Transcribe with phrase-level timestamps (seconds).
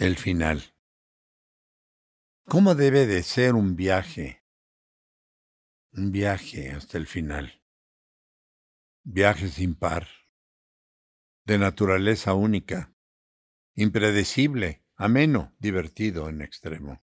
[0.00, 0.62] El final.
[2.46, 4.42] ¿Cómo debe de ser un viaje?
[5.92, 7.62] Un viaje hasta el final.
[9.02, 10.08] Viaje sin par.
[11.44, 12.96] De naturaleza única.
[13.74, 17.04] Impredecible, ameno, divertido en extremo.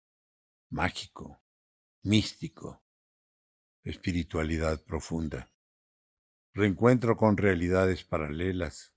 [0.68, 1.42] Mágico,
[2.02, 2.84] místico.
[3.84, 5.50] Espiritualidad profunda.
[6.52, 8.94] Reencuentro con realidades paralelas.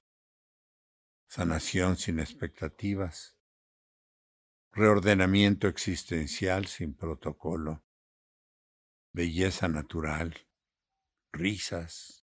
[1.29, 3.34] Sanación sin expectativas
[4.75, 7.85] reordenamiento existencial sin protocolo,
[9.13, 10.35] belleza natural,
[11.31, 12.25] risas,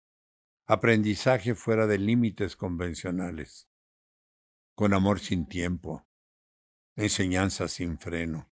[0.66, 3.70] aprendizaje fuera de límites convencionales,
[4.73, 6.08] con amor sin tiempo,
[6.95, 8.52] enseñanza sin freno,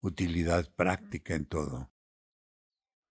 [0.00, 1.92] utilidad práctica en todo,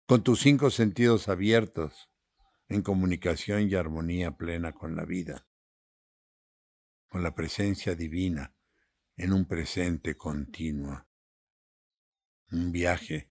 [0.07, 2.09] con tus cinco sentidos abiertos,
[2.69, 5.45] en comunicación y armonía plena con la vida,
[7.07, 8.55] con la presencia divina,
[9.21, 11.05] en un presente continuo.
[12.49, 13.29] Un viaje,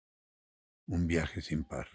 [0.87, 1.89] un viaje sin par.